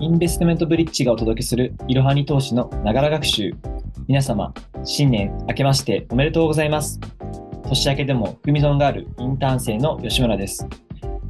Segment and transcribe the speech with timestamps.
[0.00, 3.52] インベストメントブリッジがお届けするいろはに投資のながら学習。
[4.08, 6.98] 皆様、新年明けましておめでとうございます。
[7.68, 10.66] 年明けでも踏み損があるインターン生の吉村です。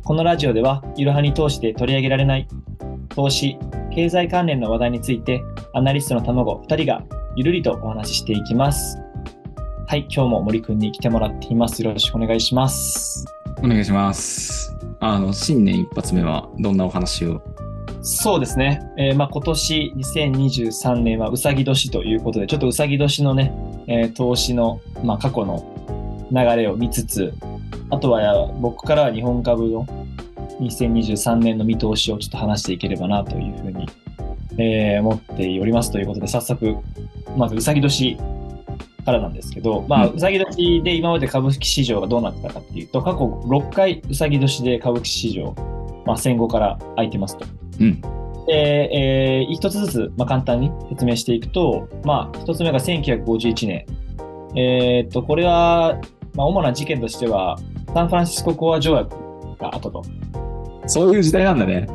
[0.03, 2.48] このラジオでは、いろはに投資で取り上げられない
[3.11, 3.58] 投資、
[3.95, 5.43] 経済関連の話題について、
[5.75, 7.04] アナリストの卵2人が
[7.36, 8.99] ゆるりとお話ししていきます。
[9.86, 11.82] はい、今日も森くんに来てもらっています。
[11.82, 13.26] よろしくお願いします。
[13.62, 14.75] お願いします。
[15.00, 17.43] あの、新年一発目はどんなお話を
[18.07, 18.82] そうですね。
[18.99, 23.50] えーまあ、今年2023年はうさぎ年ということで、ちょっとうさぎ年のね、
[23.86, 25.64] えー投資の、まあ、過去の
[26.30, 27.32] 流れを見つつ、
[27.89, 29.86] あとは僕からは日本株の
[30.61, 33.89] 2023年の見通しをちょっと話していければなというふうに、
[34.58, 36.77] えー思っておりますということで、早速、
[37.39, 38.19] まずうさぎ年
[39.06, 45.55] からなんですけど、まあ、うさぎ年で今まで株式市場がどうなってたかっていうと、過去6回うさぎ年で株式市場、
[46.05, 47.64] まあ、戦後から空いてますと。
[47.81, 48.01] うん。
[48.47, 48.53] で、
[48.92, 53.86] えー一つずつ、まあ、簡単に説明していくと、まあ、一つ目が1951年。
[54.56, 55.98] えーっと、これは、
[56.34, 57.58] まあ、主な事件としては、
[57.92, 59.11] サンフランシスコ講和条約
[59.58, 60.03] があったと。
[60.86, 61.86] そういう時代なんだね。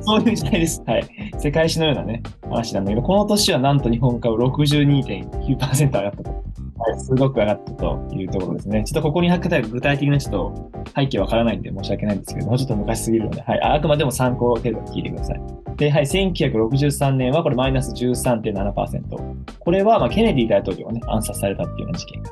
[0.00, 0.82] そういう時代です。
[0.86, 1.08] はい。
[1.38, 6.44] 世界史のようなね、話なんだけど、この年はなんと日本株62.9%上がったと。
[6.86, 8.84] はい、すごく上がったというところですね。
[8.84, 13.60] ちょっとここに書く具体的なちょっと背景わからないんで申し訳ないんですけど、もうちょっと昔すぎるので、はい。
[13.62, 15.40] ああくまでも参考程度に聞いてください。
[15.76, 19.34] で、はい、1963年はこれマイナス13.7%。
[19.58, 22.30] これは、まあ、ケネディ大統領がね、暗殺されたっていうような事件が。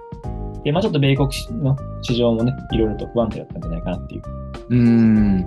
[0.65, 1.29] で、まあちょっと米国
[1.63, 4.23] の市場もね、いろいろと不安定だったんじゃないかなっていう
[4.71, 5.47] うーん。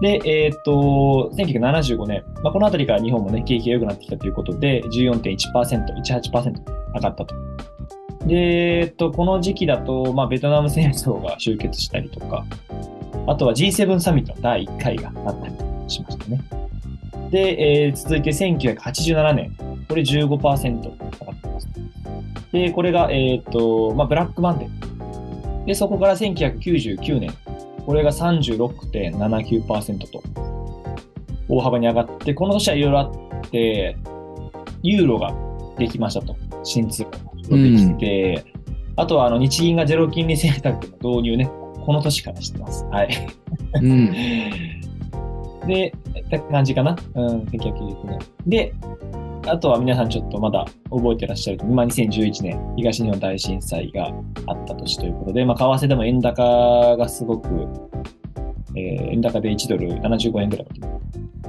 [0.00, 5.36] で、えーっと、1975年、まあ、このあたりから日本もね、景気が良くなってきたということで、14.1%、
[6.02, 7.34] 18%上がったと。
[8.26, 12.44] で、えっと、この時期だと、まあ、ベトナム戦争が終結したりとか、
[13.26, 15.54] あとは G7 サミットの第1回があったり
[15.88, 16.40] しましたね。
[17.30, 19.56] で、えー続いて1987年、
[19.88, 21.68] これ15%上がってます。
[22.52, 25.64] で、これが、えーっと、まあ、ブラックマンデー。
[25.66, 27.32] で、そこから1999年、
[27.86, 30.22] これが36.79%と
[31.48, 33.96] 大幅に上がって、この年はいろいろあって、
[34.82, 35.32] ユーロが
[35.78, 36.36] できましたと。
[36.62, 38.44] 新通貨ができて、
[38.96, 41.50] あとはあの日銀がゼロ金利政策の導入ね、
[41.84, 42.84] この年からしてます。
[42.90, 43.28] はい。
[43.74, 44.12] うん。
[45.66, 46.96] で、って感じかな。
[47.14, 48.18] うん、1999年。
[48.46, 48.74] で、
[49.46, 54.12] あとは皆さんちょっとまだ覚えてらっしゃると、まあ、2011年、東日本大震災が
[54.46, 57.48] あった年ということで、まあ、為替でも円高がすごく、
[58.76, 60.66] えー円高で1ドル75円ぐらい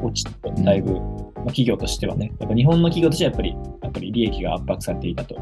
[0.01, 3.55] 落ちて、だいぶ、まあ、企業としてはね、やっぱ日本の企業としてはやっぱり、
[3.93, 5.35] ぱり利益が圧迫されていたと。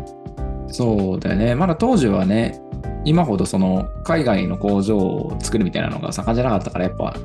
[0.67, 1.55] そうだよね。
[1.55, 2.61] まだ当時はね、
[3.03, 7.15] 今ほどその海外の工場を作るみたいなのが盛んじゃなかったから、やっぱ。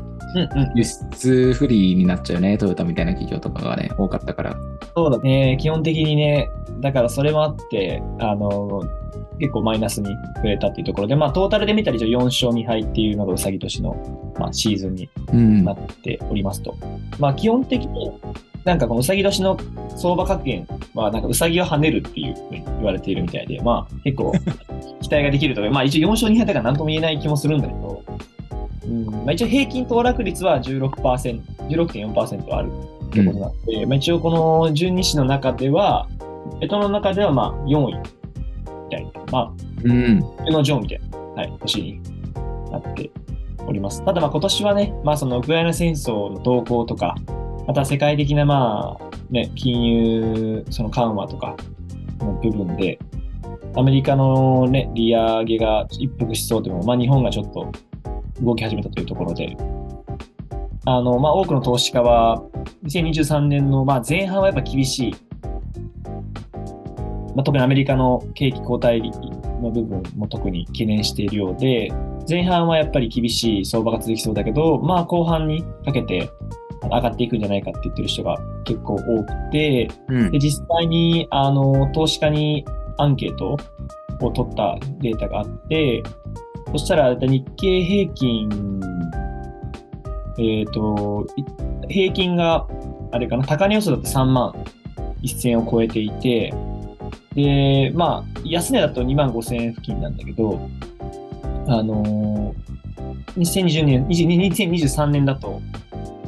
[0.74, 2.58] 輸出不利になっちゃうよね。
[2.58, 4.56] トヨタみたいな企業とかがね、多かったから。
[4.94, 5.56] そうだね。
[5.60, 6.50] 基本的にね、
[6.80, 8.82] だからそれもあって、あの、
[9.38, 15.72] 結構マイナスに触れたっていうところで、まあトータルで見たら一応4勝2敗っていうのがうさぎ年の、まあ、シーズンにうんな。
[15.72, 16.76] っておりますと。
[17.18, 18.12] まあ基本的に
[18.64, 19.56] なんかこのうさぎ年の
[19.96, 24.32] 相場格言はなんかうさぎを跳ねるっていうふうに言われているみたいで、まあ結構
[25.00, 28.02] 期待ができるとか、まあ一応4勝2敗だから何とも言えない気もするんだけど、
[28.86, 32.70] うんまあ、一応平均騰落率は16%、16.4%ある
[33.06, 36.08] ってことなので、まあ一応この12市の中では、
[36.60, 38.15] ベトの中ではまあ4位
[38.86, 39.52] みたいな、まあ
[39.84, 40.24] うん。
[40.38, 42.02] 冬のジョーみたいな、はい、年に
[42.70, 43.10] なって
[43.66, 44.04] おります。
[44.04, 47.14] ただまあ今年はね、まあそのウクライナ戦争の動向とか、
[47.66, 51.56] また世界的なまあね、金融その緩和とか
[52.20, 52.98] の部分で、
[53.76, 57.70] アメリカのね、利上げが一服しそうでも、まあ日本がちょっと
[58.42, 59.56] 動き始めたというところで、
[60.84, 62.42] あの、まあ多くの投資家は、
[62.84, 65.14] 2023年のまあ前半はやっぱ厳しい
[67.36, 69.02] まあ、特にアメリカの景気後退
[69.60, 71.92] の部分も特に懸念しているようで、
[72.26, 76.30] 前半はやっぱり厳しい相場が続きそうだけど、まあ後半にかけて
[76.82, 80.30] 上がっていくんじゃないかって言ってる人が結構多くて、うん。
[80.30, 82.64] で、実際に、あの、投資家に
[82.96, 83.58] アンケート
[84.22, 86.02] を取ったデータがあって、
[86.72, 88.80] そしたら、日経平均、
[90.38, 91.44] えっ、と、い
[91.92, 92.66] 平均が、
[93.12, 94.54] あれかな、高値予想だと3万
[95.22, 96.54] 1000を超えていて、
[97.36, 100.68] で、まあ、安値だと2万5000円付近なんだけど、
[101.68, 105.60] あのー、2020年、2023年だと、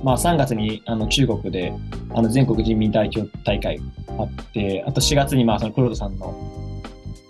[0.04, 1.72] まあ3月にあの中国で
[2.10, 3.80] あの全国人民代表大会
[4.18, 6.34] あって、あと4月にまあその黒田さんの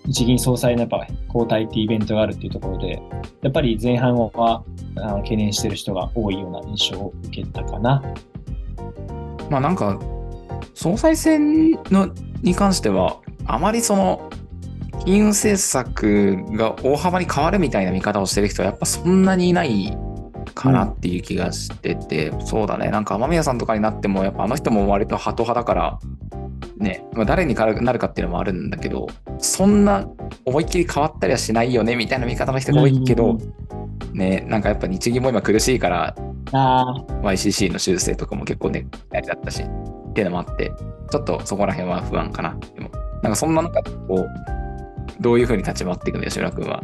[0.07, 3.01] 日銀総裁のやっぱ交代ってイベントがあるっていうところで、
[3.43, 4.65] やっぱり前半は
[4.97, 8.03] あの懸念してる人が多いような印象を受けたかな。
[9.51, 9.99] まあなんか、
[10.75, 12.11] 総裁選の
[12.43, 14.31] に関しては、あまりその、
[15.05, 19.97] 金融政策が大幅に変わるみたいな見方をしてる人はやっぱそんなにいない
[20.55, 22.91] かなっていう気がしてて、うん、そうだね。
[22.91, 25.99] なんか雨宮さんとかになってもやっぱあの人も割とハト派だから
[26.79, 29.07] ね、まあ、誰になるかっていうのもあるんだけど
[29.39, 30.07] そんな
[30.45, 34.45] 思いっきり変わったりはしないよねみたいな見方の人が多いけど、うん、ね。
[34.49, 36.15] なんかやっぱ日銀も今苦しいから
[36.53, 40.73] YCC の修正とかも結構ねありだったしっていうのもあって
[41.11, 42.91] ちょっとそこら辺は不安かなでも
[43.23, 44.29] なんかそんな中こう
[45.21, 46.83] どういうふうに立ち回っていくの吉村君は？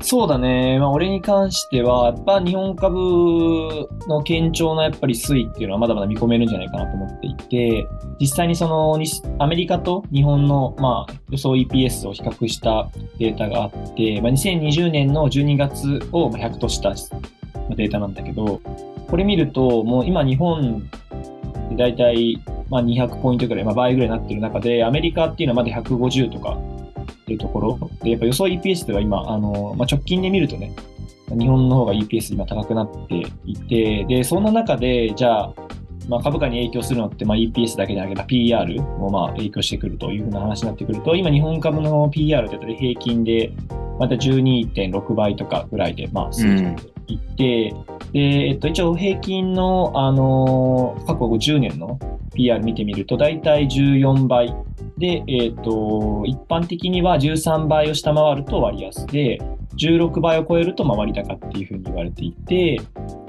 [0.00, 0.78] そうだね。
[0.80, 2.98] まあ、俺に関しては、やっぱ日本株
[4.06, 7.86] の堅調なやっぱり推移っていうのはまだまだ見込めるんじゃないかなと思っていて、
[8.20, 8.98] 実際にその
[9.38, 16.92] アメリカと日本のまあ予想 EPS を比較したデータがあって、まあ、2020年の12月を100とした
[17.74, 18.60] データなんだけど、
[19.08, 20.82] これ見ると、もう今日本
[21.70, 26.58] で大体まあ200ポイントぐらい、まあ、倍ぐらいになってる中で、アメリカっていうのはまだ150とか
[27.00, 27.90] っていうところ。
[28.02, 30.74] で、やっぱ予想 EPS では今、あの、まあ、直近で見るとね、
[31.28, 35.54] 日本の方が EPS 今高くなっていて、で、そんな中で、じゃあ、
[36.08, 43.52] まあ、株価に影響するのって、まあ、EPS だけでなくて PR もまあ影響してくるというふうな話になってくると、今日本株の PR って平均で
[43.98, 51.98] また12.6倍とかぐらいで、まあ、数字ていって、うん、で、えっと、一応平均の、あの過去50年の
[52.32, 54.54] PR 見てみると、大体14倍
[54.96, 59.40] で、えっ、と、一般的には13倍を下回ると割安で、
[59.76, 62.80] 16倍を超えると割高っていうふうに言われていて、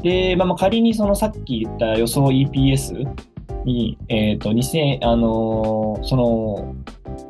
[0.03, 3.07] で、まあ、仮にそのさっき言った予想 EPS
[3.63, 6.75] に、えっ、ー、と、2000、あのー、その、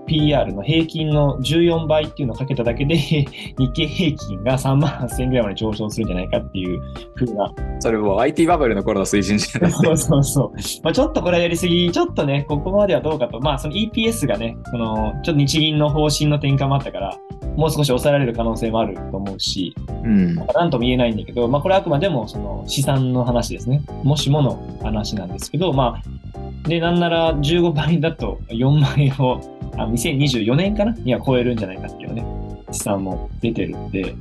[0.05, 2.95] PR の平均の14倍っていうのをかけただけで
[3.57, 6.81] 日経平均が3万8000ぐらいまで上昇するんじゃないかっていう
[7.15, 7.53] ふうな。
[7.79, 10.51] それも IT バブルの頃の水準じゃないそうそうそう。
[10.83, 13.39] まあ、ちょっとこれやりすぎ、ちょっとね、ここまではどうかと。
[13.39, 17.17] まあその EPS がね、そのちょっと日銀の方針の転換もあったから、
[17.55, 23.83] もう少し抑えられる可能性もあると思うし、うん、なんとも言えないんだけど、まあこれはあくまでもその資産の話ですね。
[24.03, 29.41] もしもの話なんですけど、まあ、で、なんなら15倍だと4万円を
[29.77, 30.93] あ2024年かな？
[30.93, 32.25] には超えるんじゃないかっていうね、
[32.71, 34.15] 資産も出てるんで、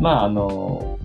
[0.00, 0.98] まあ、あの、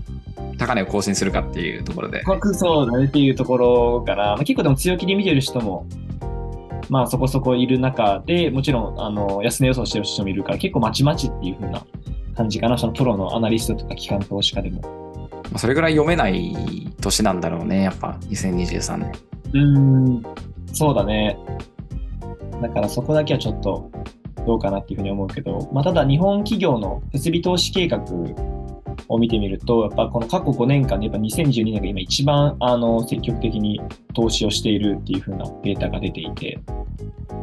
[0.58, 2.24] 高値を更新するかっていうところで。
[2.54, 5.86] そうだねっていうところから、まあ、結構でも強気で見てる人も、
[6.90, 11.86] まあそこそこいる中で、もちろん、あの、安値予想してる人もいるから、結構まちまちっていう風な
[12.36, 14.82] 感じかな、そのプロのアナリストとか機関投資家でも。
[15.58, 19.12] それぐらい読めない年なんだろうね、やっぱ2023年。
[19.54, 20.24] うん、
[20.74, 21.38] そうだね。
[22.62, 23.92] だからそこだけはちょっと
[24.46, 28.00] どうかなっていうふうに思うけど、まあ、ただ日本企業の設備投資計画
[29.08, 33.82] を見てみると、やっぱこの過去5年間で、やっぱ2012年が今一番あの積極的に
[34.14, 36.60] 投資をしているっていうふうなデータが出ていて、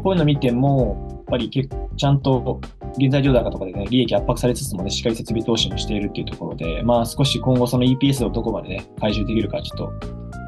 [0.02, 2.60] こういうの見ても、やっぱりちゃんと
[2.98, 9.78] 現在上高とかでね、利益圧迫されつつもね、しっかり設備投資もしているっていうところで、まあ少し今後その EPS をどこまでね、回収できるかちょっ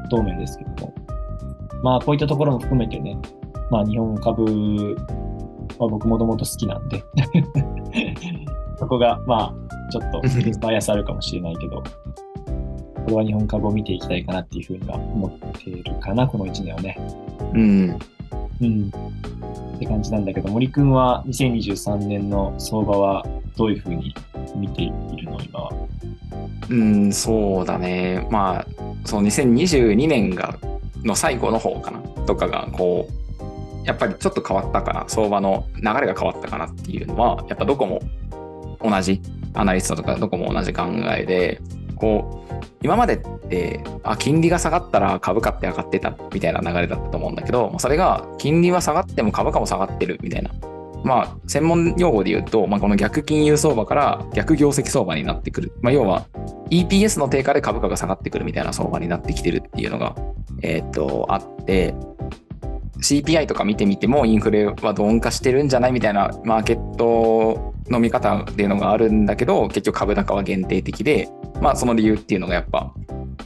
[0.09, 0.93] と透明ですけども、
[1.83, 3.17] まあこういったところも含めてね、
[3.71, 4.95] まあ日本株
[5.77, 7.03] は僕もともと好きなんで
[8.77, 9.53] そこがまあ
[9.91, 10.21] ちょっと
[10.59, 16.97] バイアスあるかもしれないけど、これは日本株を見ていきたいかなっていうふうには思っているかな、この1年はね。
[17.53, 17.99] うん。
[18.61, 18.91] うん。
[19.75, 23.25] って感じなんだけど、森くんは2023年の相場は
[23.57, 24.15] どういうふうに
[24.55, 24.87] 見てい
[25.17, 25.71] るの、今は？
[26.69, 28.25] うん、そうだね。
[28.31, 28.67] まあ、
[29.05, 30.57] その2022年が
[31.03, 37.99] の最後の方かなとかがこうやっぱりちょっと変わったかな、相場の流れが変わったかなっていうのは、やっぱどこも
[38.79, 39.21] 同じ、
[39.53, 40.83] アナリストとかどこも同じ考
[41.17, 41.61] えで、
[41.95, 50.51] こう、今までって、あ、金利が下がったら株価って上がってたみたいな流れだったと思うんだけど、それが金利は下がっても株価も下がってるみたいな。
[51.03, 55.73] まあ、専門用語で言うと、まあ、この逆金融相場から逆業績相場になってくる。
[55.81, 56.25] まあ、要は、
[56.69, 60.15] EPS の低下で株価が下がってくるみたいな相場になってきてるっていうのが、
[60.61, 61.93] えー、っと、あって、
[63.03, 71.29] CPI とか見てみてもインフレは鈍化してるんじゃないみたいなマーケットの見方っていうのがあるんだけど結局株高は限定的で
[71.61, 72.93] まあその理由っていうのがやっぱ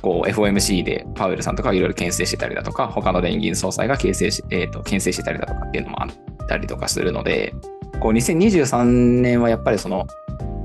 [0.01, 7.53] こう FOMC でパウエルさんとかいろいろ牽制してたりだとか他の連銀総裁が形成し、えーと、牽制してたりだとかっていうのもあったりとかするので
[7.99, 8.83] こう2023
[9.21, 10.05] 年はやっぱりその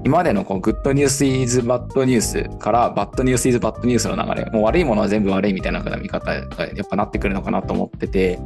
[0.04, 8.40] 今までのこうグッドニュースイズバッドニュースからバッドニュースイズバッドニュースの流れ、もう悪いものは全部悪いみたいな見方がやっぱなってくるのかなと思ってて、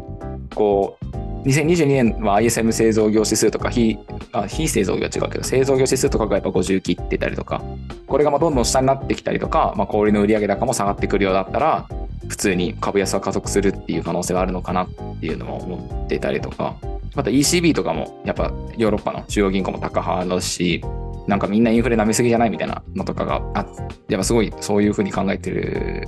[0.56, 1.06] こう、
[1.46, 3.96] 2022年は ISM 製造業指数とか非
[4.32, 7.62] あ非製造業は違うけど製造業指数とかがやっぱ50切ってたりとか
[8.08, 11.88] これがまあどんどん下になってきたりとか、まあ、小売の売上高も下がってくるようだったら
[12.28, 14.88] 普通に株安は加速するっていう可能性はあるのかなっ
[15.20, 16.76] ていうのも思ってたりとか、
[17.14, 20.82] また ECB とかもやっぱヨーロッパの中央銀行も高派だし、
[21.26, 23.66] なんかみんなインフレ舐めすぎじゃないみたいなのとかがあ
[24.08, 26.06] やっぱすごいそういうふうに考えてる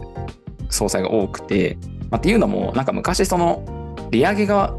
[0.70, 1.78] 総裁が多くて、
[2.10, 3.64] まあ、っていうのもなんか昔その
[4.10, 4.74] 利上げが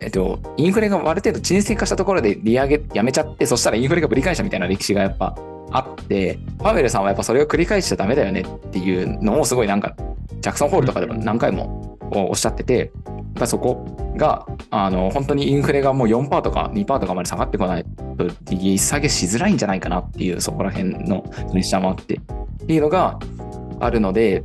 [0.00, 5.36] えっと、インフレがある程度沈静化したところで利上げやめちゃって、そしたらインフレがぶり返したみたいな歴史がやっぱ
[5.70, 9.94] あって、パウエルさんはやっぱそれを繰り返しちゃダメだよねっていうのをすごいなんか、
[10.40, 13.86] ジャクソンホールとかでも何回もおっしゃってて、やっぱそこ
[14.16, 17.84] が、あの、本当にインフレがもう4%とか2%とかまで下がってこない
[18.16, 23.18] と、利上げしづらいんじゃないかなっていう、そこら辺のプレッシャーもあって、っていうのが
[23.80, 24.42] あるので、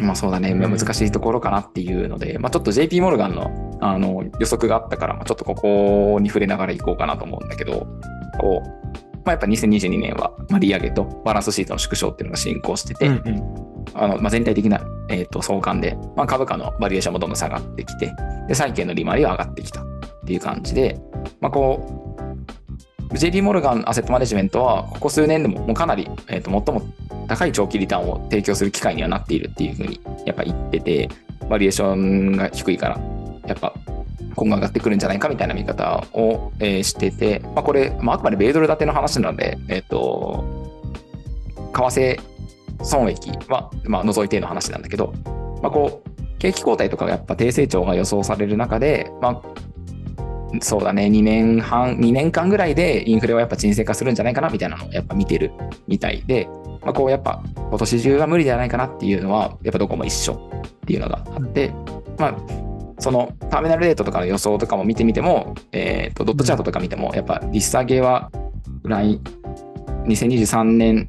[0.00, 7.86] まあそうだね、難しいところかなっていうので、まあちょっと JP モルガンのあの予測があったから、まあ、ちょっとここに触れながらいこうかなと思うんだけど、
[8.40, 8.86] こう、
[9.26, 18.12] まあ、やっぱ2022年は、まあ、利上げとバランスシートの縮小っていうのが進行してて、うんうん、あのまあ、全体的な、えー、と相関で、まあ、株価のバリエーションもどんどん下がってきて、
[18.48, 19.86] で債券の利回りは上がってきたっ
[20.26, 21.00] ていう感じで、
[21.40, 22.16] まあ、こ
[23.12, 26.82] う、JP モルガンアセットマネジメントは、ここ数年でももうかなり、えー、と最も
[27.28, 31.08] 高い長期リターンを提供する機会にはなっているっていうふうにやっぱ言ってて、
[31.48, 33.00] バリエーションが低いから、
[33.46, 33.72] やっぱ
[34.36, 40.44] 今後上がってくるんじゃないかみたいな見方を、えー、してて、まあ、これ、まあ、あくまで米ドル建ての話なので、えっ、ー、と、
[41.72, 42.20] 為替
[42.82, 45.14] 損益は、まあ、除いての話なんだけど、
[45.62, 49.42] まあ、こう、景気後退とかがやっぱ低成長が予想される中で、まあ、
[50.60, 55.50] そうだね、2年半、2年間ぐらいでインフレはやっぱ沈静化するんじゃないかなみたいなのをやっぱ見てる
[55.86, 56.48] みたいで、
[56.82, 61.72] まあ、こうやっぱ今年中は無理じゃないかなっていうのは、やっぱどこも一緒っていうのがあって、
[62.18, 62.36] まあ、
[62.98, 68.30] そのターミナルレートとかの予想とかも見てみても、えーと、ドットチャートとか見ても、やっぱ利下げは
[68.82, 69.20] 来
[70.06, 71.08] 2023年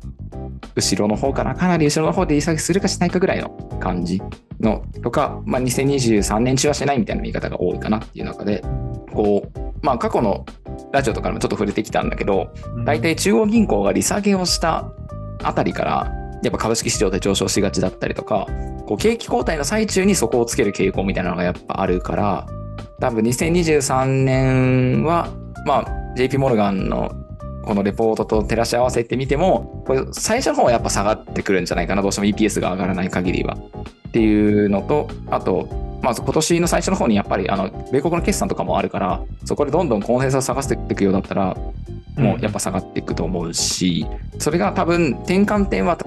[0.75, 4.21] 後ろの方かな、かなり後ろの方で利下げするかしないかぐらいの感じ
[4.59, 8.63] のとか、まあ、2023年中はしないみたいな見方が多いかなっていう中で、
[9.13, 10.45] こう、まあ、過去の
[10.91, 12.53] ラジオとかでもちょっと触れてきたんだけど、
[12.85, 14.91] 大体中央銀行が利下げをした
[15.47, 16.11] あたりから、
[16.43, 18.47] やっぱ株式市場で上昇しがちだったりとか、
[18.85, 22.47] こう景気後退の最中に底をつける傾向みたいなのがやっぱあるから、
[22.99, 25.29] 多分2023年は、
[25.65, 27.11] まあ、JP モルガンの
[27.63, 33.57] このレポートと照らし合わせてみても、これ最初の方はやっぱ下がってくるんじゃないかな、どうしても EPS が上がらない限りは。
[34.07, 35.67] っていうのと、あと、
[36.01, 41.57] まず今年の最初の方にやっぱりあの米国の決算とかもあるから、そこでどんどんコンセンサス探していくようだったら、
[42.17, 44.05] もうやっぱ下がっていくと思うし、
[44.39, 45.97] それが多分転換点は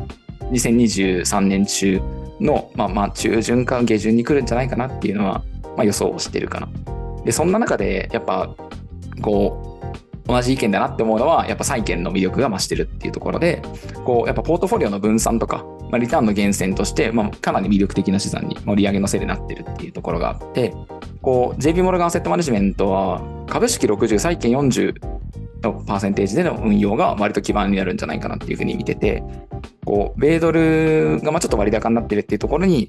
[0.50, 2.00] 2023年中
[2.40, 5.43] の、まあ、まあ中旬か下旬に来るんじゃないかなっていうのは、
[5.76, 6.69] まあ、予想をしてるかな。
[7.25, 8.55] で、そんな中で、やっぱ、
[9.23, 13.62] こう、同じ意見だなって思うのは、やっぱ債券の魅力が増してるっていうところで、
[14.05, 20.73] こう、やっぱポートフォリオの分散とか、まあ、リターンの源泉として、まあ、かなり魅力的な資産に盛り上げのせいでなってるっていうところがあって、
[21.21, 24.95] こう、JP モルガンアセットマネジメントは、株式60、債券40
[25.62, 29.23] のパーセンテージでの運用が割と基盤になるんじゃないかなっていうふうに見てて、
[29.85, 32.88] こう、米ドルがまあちょっと割高になってるっていうところに、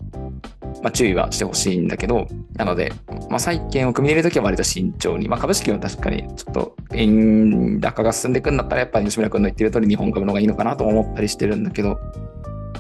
[0.82, 2.94] まあ、注意はしてほしいんだけど、なので、
[3.30, 12.00] まあ、債券を組み入れるときは割と慎重に、まあ、株式は確かにちょっと円高が進んでいくんだったら、やっぱり吉村君の言ってる通り日本株の方がいいのかなと思ったりしてるんだけど、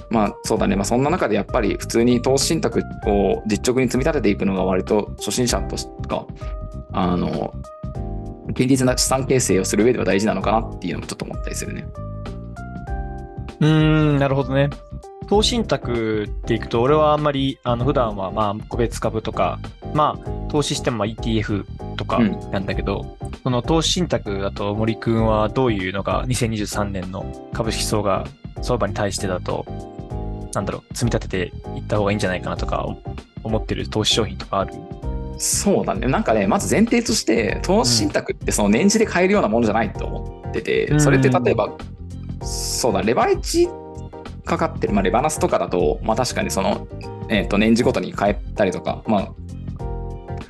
[0.09, 6.25] まあそうだね、まあ、そんな中でやっぱり普通に投資信託を実直に積み立てていくのが割と初心者としか、
[6.91, 7.53] あの、
[8.53, 11.87] 堅実な資産形成をする上では大事なのかなっていうのもちょっと思ったりするね。
[13.59, 13.67] うー
[14.15, 14.69] ん、なるほどね。
[15.27, 19.59] 投資信託っていくと、俺はあんまり、あの、普段はまあ、個別株とか、
[19.93, 28.25] まあ、投資しても ETF とかなんだけど、うん、その投資信託だと森くんはどういうのが2023年の株式相が
[28.61, 29.65] 相場に対してだと、
[30.53, 32.85] なんだろう、積み立てていった方がいいんじゃないかなとか
[33.43, 34.73] 思ってる投資商品とかある？
[35.41, 36.07] そうだね。
[36.07, 41.75] なんかね、まず前提として、投資信託ってその年次で買えるようなものじゃないと思ってて、うん、それって例えば、
[42.43, 43.67] そうだ、レバレッジ
[44.45, 46.87] かかってる、まあ、レバナスとかだと、まあ確かにその、
[47.27, 49.31] えっ、ー、と、年次ごとに変えたりとか、まあ、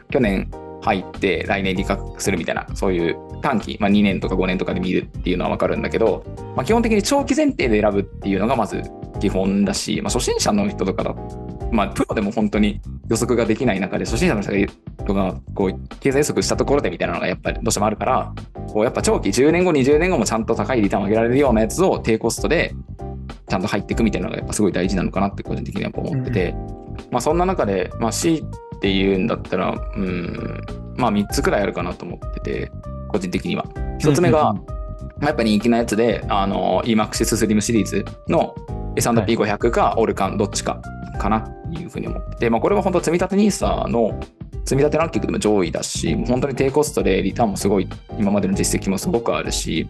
[0.10, 6.26] 去年入って来年利確するみたいな、そういう短期、まあ、2年とか5年とかで見るっていうのは分かるんだけど、
[6.58, 8.84] まあ、基本的に長期前提で選ぶっていうのがまず
[9.22, 11.16] 基本だし、まあ、初心者の人とかだ
[11.72, 18.34] まあ、プロでも本当に予測ができない中で、初心者の人がこう経済予測したところでみたいなのがやっぱりどうしてもあるから、
[18.68, 22.76] こうやっぱ長期10年後、20年後もちゃんと高いリターンを上げられるようなやつを低コストで
[23.48, 26.58] ちゃんと入っていくみたいなのがやっぱすごい大事なのかなって個人的には思ってて、うん、
[27.12, 28.44] まあそんな中で、まあ C
[28.76, 30.62] っていうんだったら、うん、
[30.98, 32.72] まあ3つくらいあるかなと思ってて、
[33.10, 33.66] 個人的には。
[34.00, 34.60] 1つ目が、ま
[35.22, 38.56] あ、やっぱ人気なやつで、あの、EMAXIS スリムシリーズの
[38.96, 40.82] S&P500 かオルカンどっちか
[41.22, 44.20] かなっていうふうに思って、まあ、これは本当積み立て NISA の
[44.66, 47.88] 積み立てランキングでも上位だし、本当に低コストでリターンもすごい、
[48.18, 49.88] 今までの実績もすごくあるし、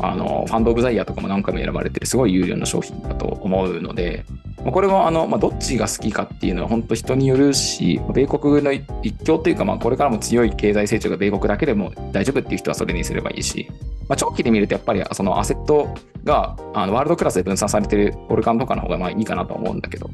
[0.00, 4.24] あのファンド・オブ・ザ・イヤーとかも何回も選ばれてるすごい有料な商品だと思うので、
[4.64, 8.84] まこれもあの、まあ、どっちが好きかっていうのは本当人によるし、米国の一
[9.24, 13.66] 強というか、まあ、これからも強い経済成長が米国だけでも大丈夫っていう人はそれにすればいいし、
[14.08, 15.94] まあ、長期で見るとやっぱりそのアセット
[16.24, 20.10] があのワールドクラスで分散されてるオルカンとかの方がまあいいかなと思うんだけど、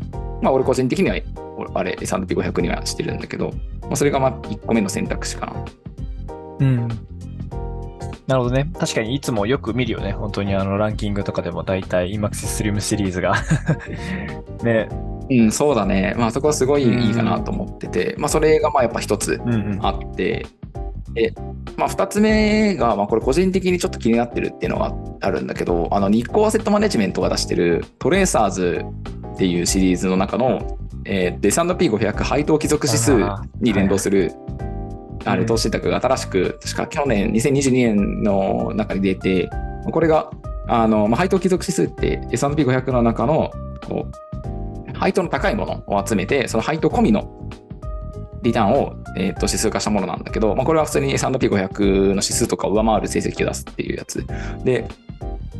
[0.50, 1.16] あ、俺個人的には
[1.74, 3.50] あれ S&P500 にはしてるんだけど、
[3.82, 5.64] まあ、それがまあ1個目の選択肢かな。
[6.60, 6.88] うん。
[8.26, 8.68] なるほどね。
[8.78, 10.12] 確かにいつもよく見るよね。
[10.12, 13.34] 本当にあのランキングとかでも大体 EMAXIS スリムシリーズが
[14.62, 14.88] ね。
[15.30, 16.14] うん、そうだね。
[16.16, 19.40] まあそこはすごいいいかなと思ってて、うん、まあそれがまあやっぱ一つ
[19.80, 21.34] あって、うんうん、で、
[21.76, 28.84] まあ二つ目が、まあこれ個人的にちょっと気になってるっていうのがあるんだけど、あの日光アセットマネジメントが出してるトレーサーズ
[29.36, 33.12] っていうシリーズの中の、えー、S&P500 配当貴族指数
[33.60, 34.32] に連動する
[35.26, 39.50] あれ投資信託が新しく、確か去年、2022年の中に出て、
[39.90, 40.30] これが、
[40.68, 43.50] あの、まあ、配当貴族指数って S&P500 の中の、
[43.86, 47.50] こう、配当の高いものを集めて、その配当込みの
[48.42, 54.24] リターンを、えー、と指数化したものなんだけど、まあ、これは普通に S&P500 の指数とかを上回る成績を出すっていうやつ。
[54.64, 54.86] で、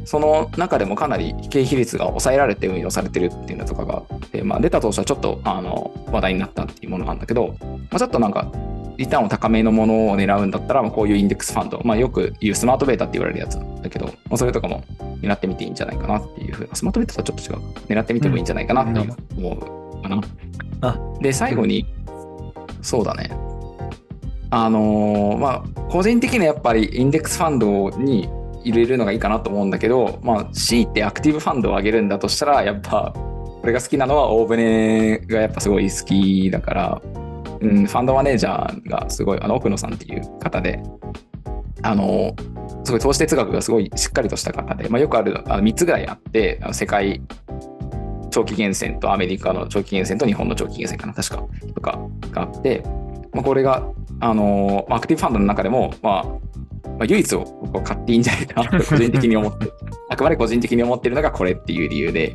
[0.05, 8.51] その中でもかなり経費率が抑えられて運用されてるっていうのとかがあって、まあ、出た当初はちょっとあの話題になったっていうものなんだけど、まあ、ちょっとなんか
[8.97, 14.83] リターンを高めのものを狙うんだったら、まあ、こういうインデックスファンド、まあ、よく言うスマートベータって言われるやつだけど、まあ、それとかも
[15.21, 17.73] 狙ってみていいんじゃないかなっていうふうな、スマートベータとはちょっと違う。
[17.89, 19.01] 狙ってみてもいいんじゃないかなって
[19.37, 20.23] 思うかな。
[21.17, 21.87] うん、で、最後に、
[22.81, 23.31] そうだね。
[24.51, 28.29] あのー、まあ、個人的にはやっぱりインデックスファンドに
[28.67, 33.15] 入れるのがいいかなと思うんだけど、まあ、C ってアクティブファンドを上げるんだとしたら、やっぱ、
[33.63, 37.03] 俺が好きなのは大船がやっぱすごい好きだから、
[37.61, 40.83] うん、ファンドマネージャーがすごい、あの、奥野さんっていう方で、
[41.83, 42.35] あの、
[42.85, 47.21] すごい投資哲学がすごいしっかりとした方で、まあ、よくあるあの3つぐらいあって、あの世界
[48.31, 51.43] 長期源泉とアメリカの長期源泉と日本の長期源泉かな、確か、
[51.75, 51.99] とか
[52.33, 52.83] があって、
[53.33, 53.89] まあ、これが、
[54.21, 56.46] あの、アクティブファンドの中でも、まあ、
[56.99, 57.45] まあ、唯一を
[57.85, 59.71] 買っていいんじゃないかなと個人的に思って、
[60.09, 62.35] あくまで個人的に思ってるのがこれっていう理由で、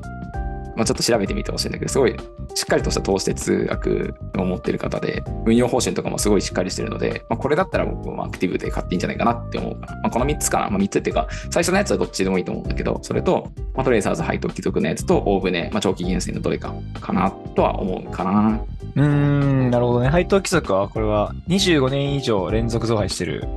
[0.82, 2.16] まあ、ちょっと調べてみてほしいんだけど、すごい
[2.56, 9.94] しっかりとした投資哲学を持ってる方で、運用方針とかもすごいしっかりしてるので、まあ、これだったら僕もアクティブで買っていいんじゃないかなって思うかな。
[9.98, 10.72] まあ、この3つかな。
[10.72, 18.60] まあ、3つっていうか、最初のやつはどっちでもいいと思うんだけど、それと、まあ、トレーサーズ配当貴族のやつと、大船、まあ、長期源泉のどれかかなとは思うかな。
[18.96, 20.10] うーん、なるほどね。
[20.10, 23.48] 配当貴族は、これは25年以上連続増配してる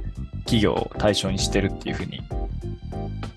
[0.40, 2.20] 企業を対象にしてるっていうふうに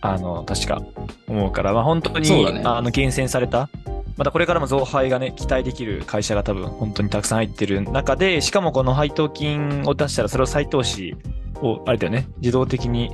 [0.02, 0.82] あの、確か
[1.28, 3.70] 思うから、まあ、本当に、ね、あの厳選された。
[4.16, 11.16] またこれからも増配がね、期待できる会社が多分本当にたくさん入ってる中で、しかもこの配当金を出したらそれを再投資
[11.62, 13.12] を、あれだよね、自動的に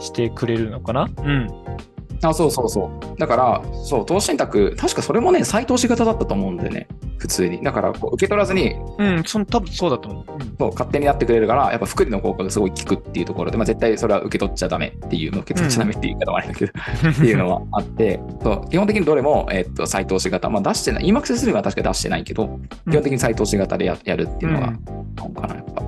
[0.00, 1.08] してくれるのかな？
[1.16, 1.48] うん。
[2.22, 3.18] あ、そうそうそう。
[3.20, 6.88] だから、そう、投資信託、確かそれもね、再投資型だったと思うんでね、
[7.20, 7.62] 普通に。
[7.62, 10.24] だから、こう受け取らずに、うん、その多分そうだと思う。
[10.58, 16.72] そう勝手にやってくれるから、やっぱ福利の効果がすごい効くっていうところで、まあ、絶対それは受け取っちゃダメっていう、受け取っちゃダメっていう言い方もあるんだけど、
[17.04, 22.58] うん、っていうのはあって、 そう基本的にどれも、えー、っと再投資型、まあ、出してない、EMAX するは確か出してないけど、
[22.90, 25.82] 基本的に再投資型でややるっていうのが、うん、かな、やっぱ。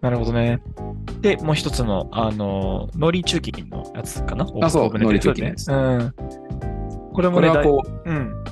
[0.00, 0.60] なるほどね。
[1.20, 4.46] で、もう一つの、あの、農林中金のやつかな？
[4.62, 5.72] あ、そう、農林中金です。
[5.72, 6.14] うん。
[7.14, 8.44] これもね、これはこう、うん。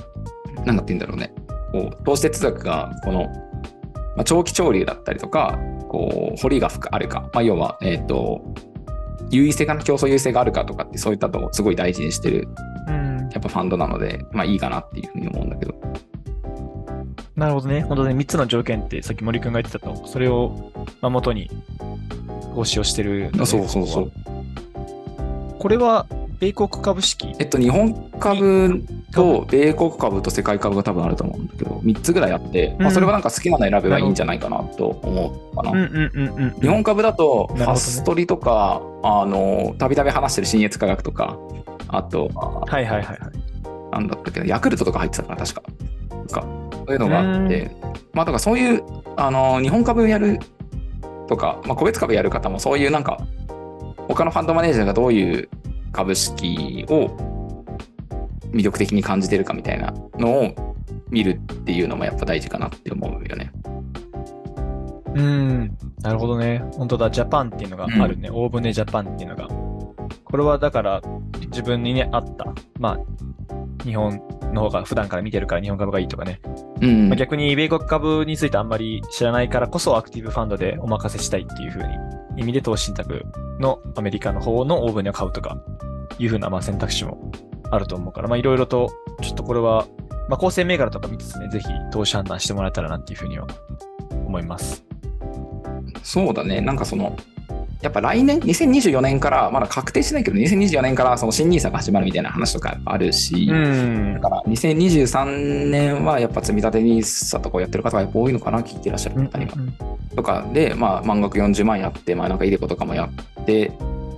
[0.65, 1.33] なんかって言うんだろうね。
[1.73, 3.23] こう、投資哲学が、この、
[4.15, 5.59] まあ、長期潮流だったりとか、
[5.89, 8.41] こう、掘りが深あるか、まあ、要は、えっ、ー、と、
[9.31, 12.47] 優位性かな、競争優位性があるかとかって、そういったとすごい大事にしてる、
[12.87, 15.73] うん、やっぱファンドなので、まあいいかなっていうふうに思うんだけど。
[17.35, 17.81] なるほどね。
[17.81, 21.49] 本当ね、3つの条件って、さっき森君が言ってたと、それを、まあ、元に
[22.53, 24.11] 投資をしてる、ね、そうそうそう。
[25.57, 26.05] これは、
[26.39, 27.33] 米国株式？
[27.39, 35.87] えっと、日本株と米国株と世界株が多分あると思うんだけど、3つぐらいあって、うん、まあ、それはなんか好きなの選べばいいんじゃないかなと思うかな。
[36.61, 41.37] 日本株だと、ファストリとか、あの、たびたび話してる新越科学とか、
[41.87, 43.19] あと、はいはいはいはい。
[43.91, 45.61] なんだったっけヤクルトとか入ってたかな、確か。
[46.31, 46.41] か
[46.85, 47.71] そういうのがあって、
[48.13, 48.83] まあ、だからそういう、
[49.15, 50.39] あの、日本株やる
[51.27, 53.19] とか、まあ、個別株やる方もそういうなんか、
[54.07, 55.49] 他のファンドマネージャーがどういう
[55.91, 57.32] 株式を
[58.53, 60.75] 魅力的に感じてるかみたいなのを
[61.09, 63.51] 見るっていうのもやっぱ大事かなって思うよね。
[65.15, 66.63] うん、なるほどね。
[66.73, 68.29] 本当だ、ジャパンっていうのがあるね。
[68.29, 69.47] うん、大船ジャパンっていうのが。
[69.47, 71.01] これはだから
[71.51, 74.19] 自分にね、あった、まあ、日本
[74.53, 76.39] の方が普段から見てるから日本株がいいとかね。
[76.81, 81.93] うんまあ、逆に米国株についてあんまり知らないからこそアクティブファンドでお任せしたいっていう風に
[82.37, 83.23] 意味で投資信託
[83.59, 85.57] のアメリカの方のオーブンを買うとか
[86.19, 87.31] いう風なまあ選択肢も
[87.73, 89.87] あると思うから、まあいろいろとちょっとこれは、
[90.29, 93.47] まあ構成銘柄とか見つつね、ぜひ投資判断してもらえたらなっていう風には
[94.11, 94.83] 思います。
[96.03, 96.61] そうだね。
[96.61, 97.17] なんかその、
[97.81, 109.51] やっぱ来年、2024年から、まだ確定してないけど、2024年からその新 NISA が始まるみたいな話とかあるし、んだから2023年はやっぱ積み立て NISA とかをやってる方がやっぱ多いのかな、聞いてらっしゃる方には。
[110.15, 113.09] とかで、まあ、満額40万やって、まあ、なんかイデコとかもや
[113.41, 113.73] って、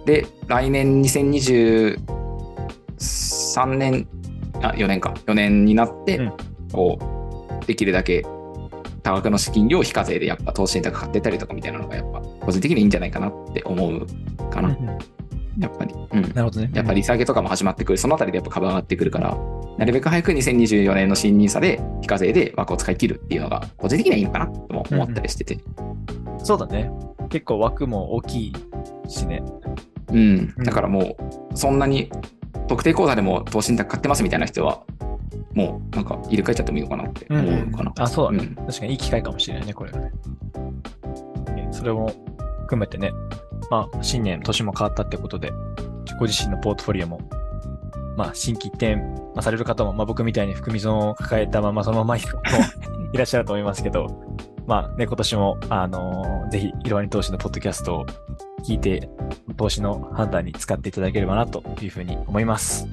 [0.05, 1.01] で、来年
[2.97, 4.07] 2023年、
[4.61, 6.33] あ、4年か、4年になって、うん
[6.71, 6.99] こ
[7.61, 8.25] う、できるだけ
[9.05, 14.05] 多額の資金量を非課税でやっぱ投資信託買ってたりとかみたいなのがやっぱ個人的にいいんじゃないかなって思う
[14.49, 14.75] かな、
[15.59, 15.93] やっぱり。
[15.93, 16.21] うん。
[16.33, 16.71] なるほどね。
[16.73, 19.37] やっぱり利下げとかも始まってくる、そのあたりでやっぱ株上がってくるから、
[19.77, 25.59] なるべく早く2024年の新 NISA で非課税で枠を使い切るっていうのが、個人的にはいいのかなとも思ったりしてて。
[26.43, 26.89] そうだね。
[27.29, 28.53] 結構枠も大きい
[29.07, 29.43] しね。
[30.09, 30.53] うん。
[30.57, 31.15] うんだからも
[31.51, 32.09] う、そんなに
[32.67, 34.83] 特定口座でも投資信託買ってますみたいな人は、
[35.53, 37.93] もうなんか入れ替えちゃってもいいのかなって思うかな。
[37.99, 38.49] あ、そうだね。
[38.57, 40.11] うん確かにいい機会かもしれないね、これはね。
[41.55, 42.11] ねそれも
[42.61, 43.11] 含めてね、
[43.69, 45.51] まあ、新年、年も変わったってことで、
[46.19, 47.21] ご自身のポートフォリオも、
[48.17, 49.03] まあ、新規一転、ま
[49.37, 52.21] あ、される方も、まあ、僕みたいに含み損を抱えたまま、そのままい
[53.13, 54.07] いらっしゃると思いますけど、
[54.67, 58.05] まあね、今年も、あのーぜひ、いろはに投資のポッドキャストを
[58.63, 59.09] 聞いて、
[59.57, 62.87] 投資の判断に使っていただければな、というふうに思います。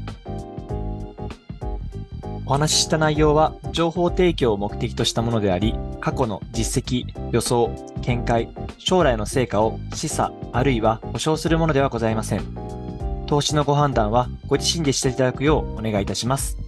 [2.44, 7.70] お話しした内容は情報提供を目的としたものであり、過去の実績、予想、
[8.03, 8.48] 見解、
[8.79, 12.44] 将来の成果を示唆あるいは保証するものではございません。
[13.27, 16.59] 投資のご判断はご自身でしていただくようお願いいたします。